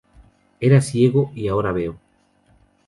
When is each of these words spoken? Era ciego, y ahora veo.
Era 0.59 0.81
ciego, 0.81 1.31
y 1.35 1.47
ahora 1.47 1.71
veo. 1.73 1.95